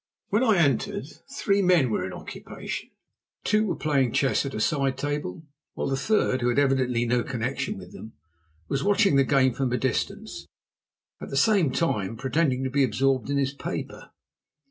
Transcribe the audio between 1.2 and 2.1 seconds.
three men were